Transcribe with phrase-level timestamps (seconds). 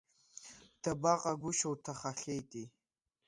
[0.81, 2.65] Дабаҟагәышьоу, дҭахахьеитеи!